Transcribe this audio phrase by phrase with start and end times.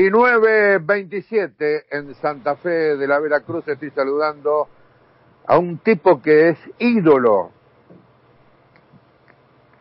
[0.00, 4.66] 19.27 en Santa Fe de la Veracruz estoy saludando
[5.46, 7.50] a un tipo que es ídolo,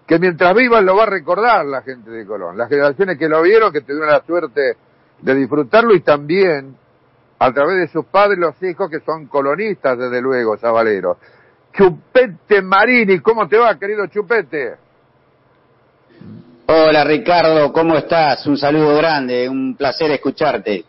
[0.05, 3.41] que mientras vivas lo va a recordar la gente de Colón, las generaciones que lo
[3.41, 4.75] vieron, que tuvieron la suerte
[5.21, 6.75] de disfrutarlo y también
[7.39, 11.17] a través de sus padres los hijos que son colonistas desde luego, Zabalero.
[11.71, 14.75] Chupete Marini, ¿cómo te va querido Chupete?
[16.71, 18.45] Hola Ricardo, ¿cómo estás?
[18.45, 20.85] Un saludo grande, un placer escucharte.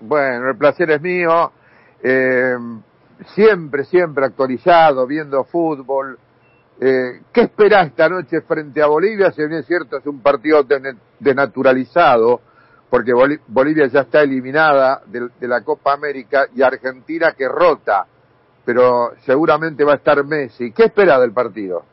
[0.00, 1.52] Bueno, el placer es mío.
[2.02, 2.56] Eh,
[3.32, 6.18] siempre, siempre actualizado, viendo fútbol.
[6.80, 9.30] Eh, ¿Qué esperás esta noche frente a Bolivia?
[9.30, 10.66] Si bien es cierto, es un partido
[11.20, 12.40] denaturalizado,
[12.90, 13.12] porque
[13.46, 18.06] Bolivia ya está eliminada de, la Copa América y Argentina que rota,
[18.64, 20.72] pero seguramente va a estar Messi.
[20.72, 21.84] ¿Qué espera del partido?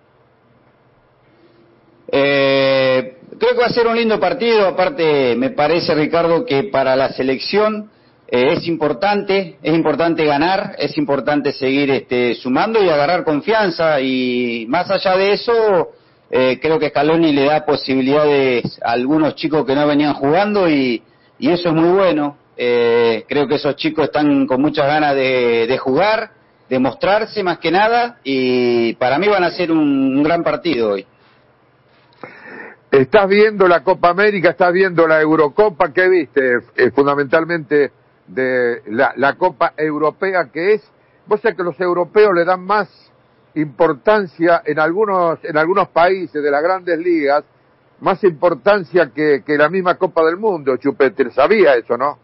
[2.12, 6.96] Eh, creo que va a ser un lindo partido, aparte me parece Ricardo que para
[6.96, 7.90] la selección
[8.30, 14.66] eh, es importante, es importante ganar, es importante seguir este, sumando y agarrar confianza y
[14.68, 15.90] más allá de eso
[16.30, 21.02] eh, creo que Scaloni le da posibilidades a algunos chicos que no venían jugando y,
[21.40, 22.38] eso es muy bueno.
[22.58, 26.32] Eh, creo que esos chicos están con muchas ganas de, de, jugar,
[26.68, 31.06] de mostrarse más que nada y para mí van a ser un gran partido hoy.
[32.92, 36.60] Estás viendo la Copa América, estás viendo la Eurocopa, ¿qué viste?
[36.76, 37.92] Eh, fundamentalmente
[38.28, 40.92] de la, Copa Europea que es,
[41.26, 42.88] vos sabés que los europeos le dan más
[43.56, 47.44] importancia en algunos, en algunos países de las grandes ligas,
[48.00, 52.20] más importancia que, que la misma Copa del Mundo, Chupete, sabía eso, ¿no?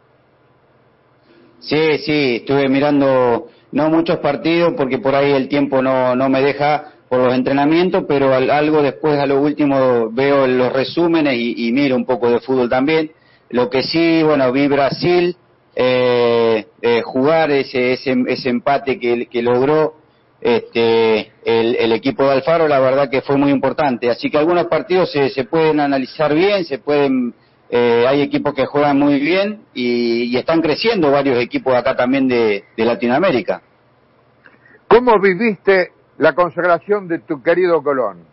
[1.60, 6.42] Sí, sí, estuve mirando no muchos partidos porque por ahí el tiempo no, no me
[6.42, 11.96] deja por los entrenamientos, pero algo después a lo último veo los resúmenes y, miro
[11.96, 13.12] un poco de fútbol también.
[13.52, 15.38] Lo que sí, bueno, vi Brasil
[15.76, 19.94] eh, eh, jugar ese, ese, ese empate que, que logró
[20.42, 24.10] este, el, el, equipo de Alfaro, la verdad que fue muy importante.
[24.10, 27.36] Así que algunos partidos se, se pueden analizar bien, se pueden,
[27.70, 32.28] eh, hay equipos que juegan muy bien y, y, están creciendo varios equipos acá también
[32.28, 33.62] de, de Latinoamérica.
[34.88, 35.92] ¿Cómo viviste
[36.24, 38.24] la consagración de tu querido Colón?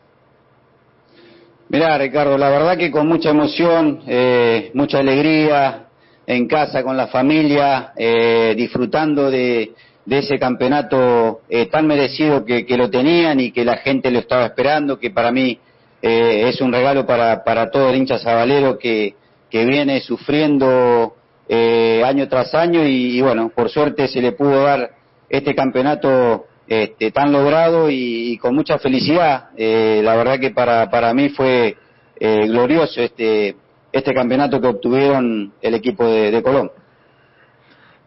[1.71, 5.87] Mirá, Ricardo, la verdad que con mucha emoción, eh, mucha alegría,
[6.25, 9.73] en casa con la familia, eh, disfrutando de,
[10.05, 14.47] de, ese campeonato eh, tan merecido que, lo tenían y que la gente lo estaba
[14.47, 15.59] esperando, que para mí
[16.01, 19.17] eh, es un regalo para, para todo el hincha sabalero que,
[19.51, 21.17] que viene sufriendo
[21.49, 24.93] eh, año tras año y, bueno, por suerte se le pudo dar
[25.29, 29.51] este campeonato este, tan logrado y, y, con mucha felicidad.
[29.57, 31.77] Eh, la verdad que para, para mí fue
[32.21, 33.57] eh, glorioso este,
[33.91, 36.71] este campeonato que obtuvieron el equipo de, de Colón.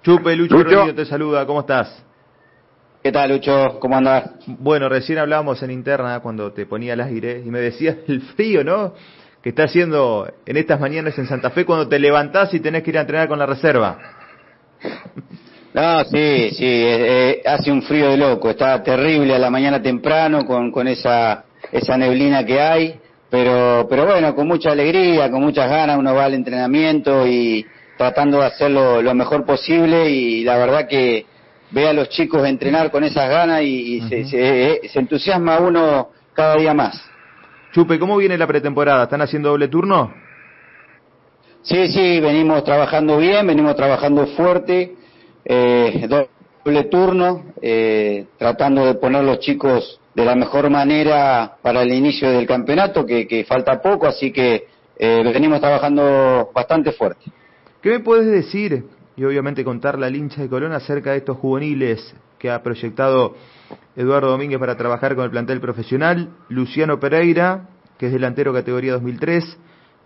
[0.01, 0.69] Chupe, Lucho, Lucho.
[0.69, 2.05] Rodríguez te saluda, ¿cómo estás?
[3.03, 3.79] ¿Qué tal, Lucho?
[3.81, 4.31] ¿Cómo andás?
[4.47, 8.63] Bueno, recién hablábamos en interna cuando te ponía el aire y me decías el frío,
[8.63, 8.93] ¿no?
[9.41, 12.91] Que está haciendo en estas mañanas en Santa Fe cuando te levantás y tenés que
[12.91, 14.22] ir a entrenar con la reserva.
[15.73, 19.81] No, sí, sí, eh, eh, hace un frío de loco, está terrible a la mañana
[19.81, 25.41] temprano con, con esa, esa neblina que hay, pero, pero bueno, con mucha alegría, con
[25.41, 27.65] muchas ganas uno va al entrenamiento y
[27.97, 31.25] tratando de hacerlo lo mejor posible y la verdad que
[31.71, 34.09] ve a los chicos entrenar con esas ganas y, y uh -huh.
[34.09, 37.03] se, se, eh, se entusiasma uno cada día más.
[37.71, 39.05] Chupe, ¿cómo viene la pretemporada?
[39.05, 40.13] ¿Están haciendo doble turno?
[41.63, 44.97] Sí, sí, venimos trabajando bien, venimos trabajando fuerte
[45.45, 51.91] eh, doble turno, eh, tratando de poner los chicos de la mejor manera para el
[51.91, 54.67] inicio del campeonato, que, falta poco, así que
[54.97, 57.25] eh, venimos trabajando bastante fuerte.
[57.81, 58.85] ¿Qué me puedes decir,
[59.17, 63.35] y obviamente contarle al hincha de Colón acerca de estos juveniles que ha proyectado
[63.95, 69.57] Eduardo Domínguez para trabajar con el plantel profesional, Luciano Pereira, que es delantero categoría 2003,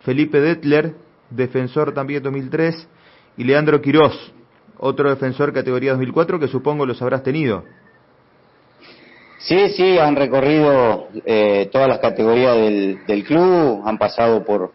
[0.01, 0.95] Felipe Detler,
[1.29, 2.87] defensor también 2003,
[3.37, 4.33] y Leandro Quirós,
[4.79, 7.63] otro defensor categoría 2004 que supongo los habrás tenido.
[9.39, 14.71] Sí, sí, han recorrido eh, todas las categorías del, del, club, han pasado por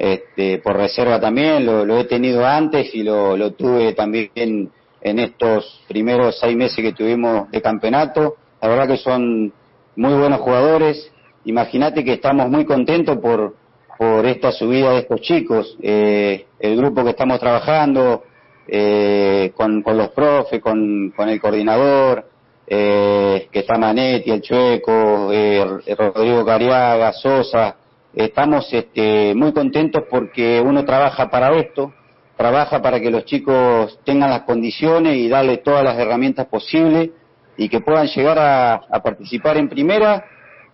[0.00, 4.70] este, por reserva también, lo, he tenido antes y lo, lo tuve también en,
[5.02, 8.36] en, estos primeros seis meses que tuvimos de campeonato.
[8.62, 9.52] La verdad que son
[9.96, 11.12] muy buenos jugadores.
[11.44, 13.54] Imagínate que estamos muy contentos por,
[13.98, 15.76] por esta subida de estos chicos.
[15.82, 18.24] Eh, el grupo que estamos trabajando,
[18.68, 22.30] eh, con, con, los profes, con, con el coordinador,
[22.72, 25.64] eh, que está Manetti, el Chueco, eh,
[25.98, 27.76] Rodrigo Cariaga, Sosa.
[28.14, 31.92] Estamos este, muy contentos porque uno trabaja para esto,
[32.36, 37.10] trabaja para que los chicos tengan las condiciones y darle todas las herramientas posibles
[37.56, 40.24] y que puedan llegar a, participar en primera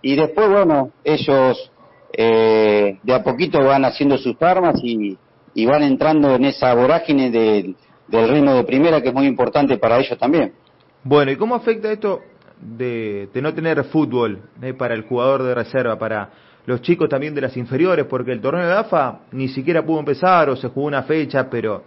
[0.02, 1.72] y después, bueno, ellos
[2.12, 5.16] eh, de a poquito van haciendo sus armas y,
[5.64, 7.76] van entrando en esa vorágine del
[8.08, 10.52] ritmo de primera que es muy importante para ellos también.
[11.02, 12.20] Bueno, ¿y cómo afecta esto
[12.60, 16.30] de, no tener fútbol eh, para el jugador de reserva, para
[16.66, 20.50] los chicos también de las inferiores, porque el torneo de AFA ni siquiera pudo empezar
[20.50, 21.84] o se jugó una fecha, pero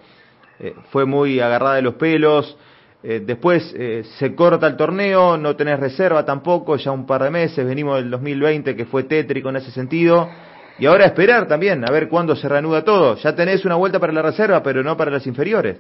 [0.60, 2.57] eh, fue muy agarrada de los pelos.
[3.01, 7.30] Eh, después eh, se corta el torneo, no tenés reserva tampoco, ya un par de
[7.30, 10.30] meses, venimos del 2020 que fue tétrico en ese sentido.
[10.79, 13.17] Y ahora esperar también, a ver cuándo se reanuda todo.
[13.17, 15.77] Ya tenés una vuelta para la reserva, pero no para las inferiores.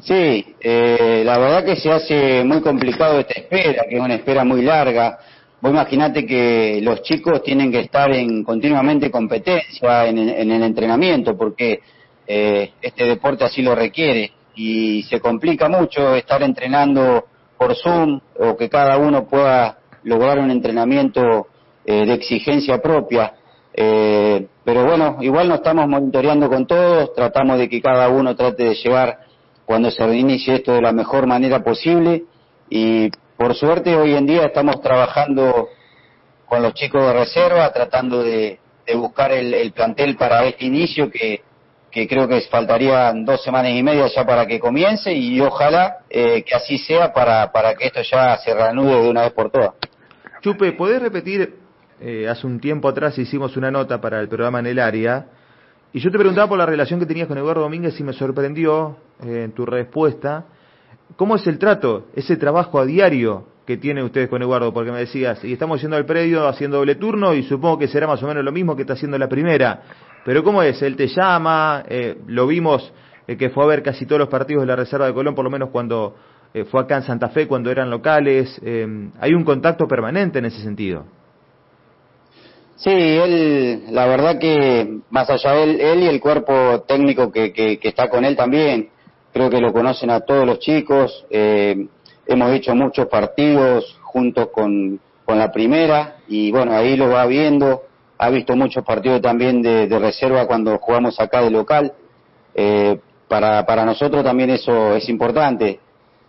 [0.00, 4.62] Sí, la verdad que se hace muy complicado esta espera, que es una espera muy
[4.62, 5.18] larga.
[5.62, 11.78] Vos imaginate que los chicos tienen que estar en continuamente competencia en, el entrenamiento porque
[12.26, 17.26] eh, este deporte así lo requiere y se complica mucho estar entrenando
[17.56, 21.46] por Zoom o que cada uno pueda lograr un entrenamiento
[21.84, 23.32] eh, de exigencia propia.
[23.74, 28.64] Eh, pero bueno, igual nos estamos monitoreando con todos, tratamos de que cada uno trate
[28.64, 29.20] de llevar
[29.64, 32.24] cuando se reinicie esto de la mejor manera posible
[32.68, 35.68] y por suerte hoy en día estamos trabajando
[36.46, 38.58] con los chicos de reserva, tratando de,
[38.94, 41.42] buscar el, plantel para este inicio que,
[41.90, 46.54] creo que faltarían dos semanas y media ya para que comience y ojalá eh, que
[46.54, 49.72] así sea para, para que esto ya se reanude de una vez por todas.
[50.42, 51.61] Chupe, ¿podés repetir?
[52.04, 55.26] Eh, hace un tiempo atrás hicimos una nota para el programa en el área
[55.92, 58.96] y yo te preguntaba por la relación que tenías con Eduardo Domínguez y me sorprendió
[59.24, 60.46] eh, en tu respuesta
[61.16, 64.72] ¿Cómo es el trato, ese trabajo a diario que tienen ustedes con Eduardo?
[64.72, 68.06] Porque me decías, y estamos yendo al predio haciendo doble turno y supongo que será
[68.06, 69.82] más o menos lo mismo que está haciendo la primera.
[70.24, 70.80] Pero ¿cómo es?
[70.80, 72.92] Él te llama, eh, lo vimos
[73.26, 75.44] eh, que fue a ver casi todos los partidos de la Reserva de Colón, por
[75.44, 76.16] lo menos cuando
[76.54, 78.60] eh, fue acá en Santa Fe, cuando eran locales.
[79.20, 81.04] hay un contacto permanente en ese sentido.
[82.76, 87.52] Sí, él, la verdad que más allá de él, él y el cuerpo técnico que,
[87.52, 88.90] que está con él también,
[89.32, 91.86] creo que lo conocen a todos los chicos, eh,
[92.26, 97.82] hemos hecho muchos partidos juntos con, con la primera y bueno, ahí lo va viendo,
[98.18, 101.92] ha visto muchos partidos también de, reserva cuando jugamos acá de local,
[102.54, 102.98] eh,
[103.28, 105.80] para, para nosotros también eso es importante,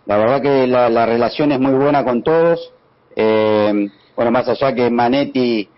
[0.06, 2.72] la verdad que la, relación es muy buena con todos,
[3.16, 5.68] eh, bueno, más allá que Manetti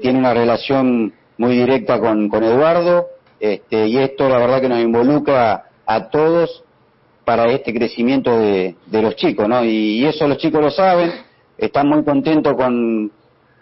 [0.00, 3.06] tiene una relación muy directa con, Eduardo,
[3.40, 6.62] este, y esto la verdad que nos involucra a todos
[7.24, 9.64] para este crecimiento de, los chicos, ¿no?
[9.64, 11.12] Y, eso los chicos lo saben,
[11.58, 13.10] están muy contentos con,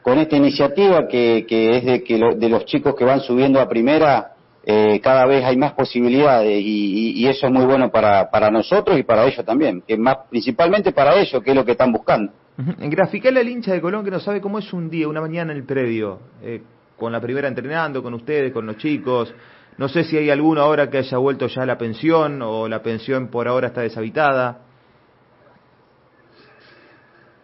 [0.03, 3.69] con esta iniciativa que, que es de que de los chicos que van subiendo a
[3.69, 4.35] primera
[4.65, 9.03] eh, cada vez hay más posibilidades y, eso es muy bueno para, para nosotros y
[9.03, 12.33] para ellos también, que más principalmente para ellos, que es lo que están buscando.
[12.57, 15.59] Graficale al hincha de Colón que no sabe cómo es un día, una mañana en
[15.59, 16.61] el predio, eh,
[16.99, 19.33] con la primera entrenando, con ustedes, con los chicos,
[19.79, 22.83] no sé si hay alguno ahora que haya vuelto ya a la pensión o la
[22.83, 24.59] pensión por ahora está deshabitada.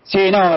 [0.09, 0.57] Sí, no,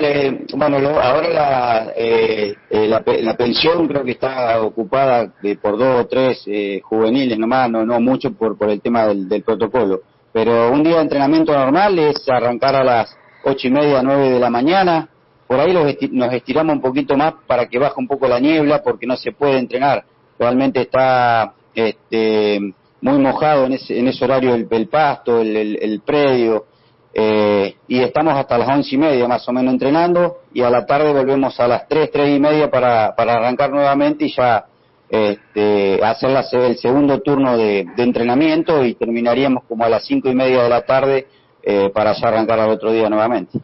[0.58, 6.44] bueno, ahora la, eh, eh, la, pensión creo que está ocupada por dos o tres
[6.46, 10.02] eh, juveniles nomás, no, no mucho por, por el tema del, protocolo.
[10.32, 14.40] Pero un día de entrenamiento normal es arrancar a las ocho y media, nueve de
[14.40, 15.10] la mañana.
[15.48, 15.74] Por ahí
[16.12, 19.32] nos estiramos un poquito más para que baje un poco la niebla porque no se
[19.32, 20.04] puede entrenar.
[20.38, 22.60] Realmente está este,
[23.02, 26.66] muy mojado en ese, en ese horario el, pasto, el, predio,
[27.14, 30.86] eh, y estamos hasta las once y media más o menos entrenando, y a la
[30.86, 34.66] tarde volvemos a las tres, tres y media para, para arrancar nuevamente y ya
[35.10, 40.64] este, hacer el segundo turno de, entrenamiento y terminaríamos como a las cinco y media
[40.64, 41.28] de la tarde
[41.64, 43.60] eh, para ya arrancar al otro día nuevamente.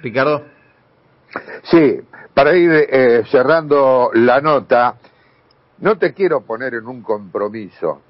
[0.00, 0.44] Ricardo.
[1.64, 2.00] Sí,
[2.32, 4.96] para ir eh, cerrando la nota,
[5.78, 8.00] no te quiero poner en un compromiso,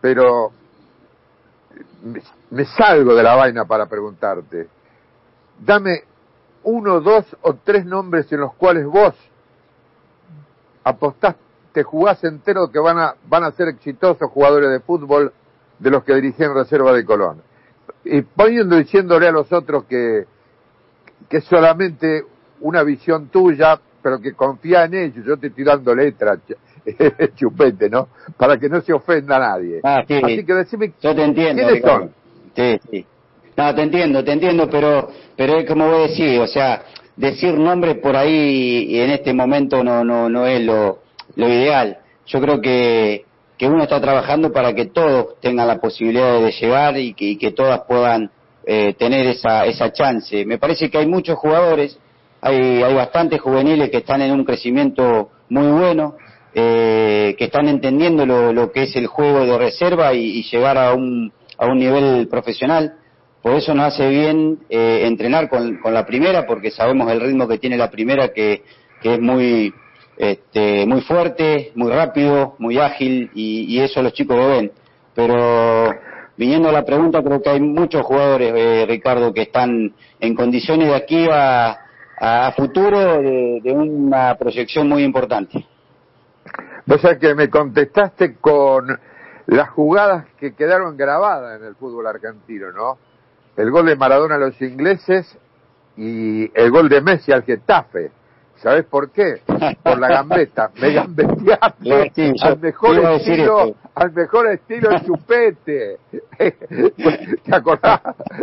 [0.00, 0.52] pero
[2.50, 4.68] me salgo de la vaina para preguntarte.
[5.58, 6.02] Dame
[6.64, 9.14] uno, dos o tres nombres en los cuales vos
[10.84, 11.34] apostás,
[11.72, 15.32] te jugás entero que van a, van a ser exitosos jugadores de fútbol
[15.78, 17.42] de los que dirigían Reserva de Colón.
[18.04, 20.26] Y poniendo diciéndole a los otros que,
[21.28, 22.24] que es solamente
[22.60, 25.24] una visión tuya, pero que confía en ellos.
[25.24, 26.38] Yo te estoy dando letras,
[27.36, 28.08] chupete, ¿no?
[28.36, 29.80] Para que no se ofenda a nadie.
[29.82, 30.20] Ah, sí.
[30.22, 32.10] Así que decime, Yo te entiendo, ¿quiénes son?
[32.54, 33.06] Sí, sí.
[33.56, 36.82] No, te entiendo, te entiendo, pero, pero es como voy a decir, o sea,
[37.16, 40.98] decir nombres por ahí y en este momento no, no, no es lo,
[41.36, 41.98] lo ideal.
[42.26, 43.24] Yo creo que,
[43.56, 47.52] que uno está trabajando para que todos tengan la posibilidad de llegar y que, que
[47.52, 48.30] todas puedan
[48.66, 50.44] eh, tener esa, esa chance.
[50.44, 51.98] Me parece que hay muchos jugadores,
[52.42, 56.16] hay, hay bastantes juveniles que están en un crecimiento muy bueno,
[56.58, 61.30] eh, que están entendiendo lo, que es el juego de reserva y, llegar a un,
[61.58, 62.94] a un nivel profesional.
[63.42, 67.46] Por eso nos hace bien eh, entrenar con, con, la primera, porque sabemos el ritmo
[67.46, 68.62] que tiene la primera, que,
[69.02, 69.70] que es muy,
[70.16, 74.72] este, muy fuerte, muy rápido, muy ágil y, eso los chicos lo ven.
[75.14, 75.94] Pero
[76.38, 80.88] viniendo a la pregunta, creo que hay muchos jugadores, eh, Ricardo, que están en condiciones
[80.88, 81.76] de aquí a,
[82.18, 85.66] a futuro de, una proyección muy importante.
[86.88, 88.98] O sea que me contestaste con
[89.46, 92.98] las jugadas que quedaron grabadas en el fútbol argentino, ¿no?
[93.56, 95.38] El gol de Maradona a los ingleses
[95.96, 98.10] y el gol de Messi al Getafe
[98.56, 99.42] ¿Sabes por qué?
[99.82, 100.70] Por la gambeta.
[100.80, 105.98] Me gambeteaste sí, al mejor estilo, al mejor estilo chupete.
[106.38, 108.00] ¿Te acordás?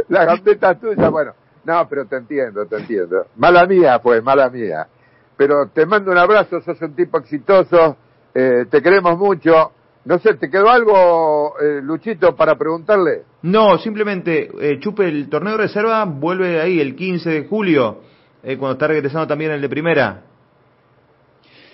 [0.10, 1.34] La gambeta tuya, bueno.
[1.66, 3.28] No, pero te entiendo, te entiendo.
[3.38, 4.88] Mala mía, pues, mala mía.
[5.36, 7.98] Pero te mando un abrazo, sos un tipo exitoso,
[8.34, 9.72] eh, te queremos mucho.
[10.06, 13.22] No sé, ¿te quedó algo, eh, Luchito, para preguntarle?
[13.44, 18.02] No, simplemente, eh, Chupe, el torneo de reserva vuelve ahí el 15 de julio
[18.44, 20.24] eh, cuando está regresando también el de primera.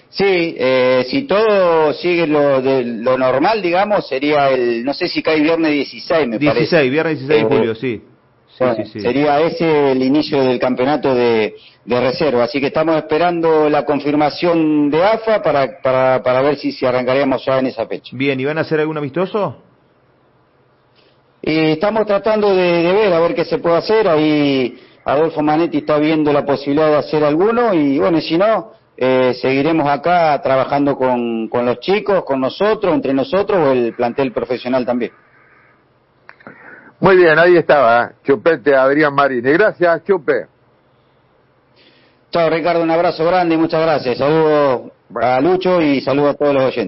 [0.09, 5.21] Sí, eh, si todo sigue lo, de, lo normal, digamos, sería el, no sé si
[5.21, 6.89] cae viernes 16, me 16, parece.
[6.89, 8.01] viernes 16 de eh, julio, sí.
[8.59, 8.99] Sí, bueno, sí, sí.
[8.99, 12.43] Sería ese el inicio del campeonato de, de, reserva.
[12.43, 17.45] Así que estamos esperando la confirmación de AFA para, para, para ver si, si arrancaríamos
[17.45, 18.11] ya en esa fecha.
[18.17, 19.63] Bien, ¿y van a hacer algún amistoso?
[21.41, 24.09] Y estamos tratando de, de ver a ver qué se puede hacer.
[24.09, 29.33] Ahí Adolfo Manetti está viendo la posibilidad de hacer alguno y bueno, si no, eh,
[29.41, 34.85] seguiremos acá trabajando con, con los chicos, con nosotros, entre nosotros o el plantel profesional
[34.85, 35.13] también.
[36.99, 38.09] Muy bien, ahí estaba, ¿eh?
[38.23, 39.51] Chupete Adrián Marini.
[39.51, 40.47] Gracias, Chupe.
[42.31, 44.17] Chao, Ricardo, un abrazo grande y muchas gracias.
[44.17, 46.77] Saludos a Lucho y saludos a todos los oyentes.